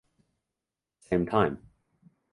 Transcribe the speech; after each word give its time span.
Same 0.97 1.27
time 1.27 1.61